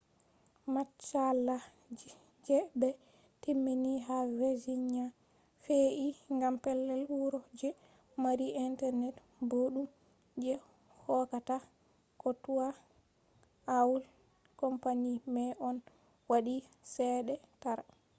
matsala 0.73 1.55
je 2.47 2.57
ɓe 2.79 2.89
timmini 3.41 3.93
ha 4.05 4.17
virginia 4.39 5.05
fe’i 5.63 6.07
gam 6.39 6.55
pellel 6.63 7.01
wuro 7.19 7.39
je 7.59 7.69
mari 8.23 8.47
internet 8.67 9.15
boɗɗum 9.49 9.87
je 10.43 10.53
hokkata 11.01 11.57
ko 12.21 12.29
toi 12.43 12.71
aol 13.77 14.01
company 14.61 15.11
mai 15.33 15.51
on 15.67 15.75
waɗi 16.29 16.55
chede 16.93 17.33
tara 17.61 17.83